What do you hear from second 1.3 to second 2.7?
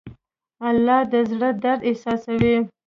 زړه درد احساسوي.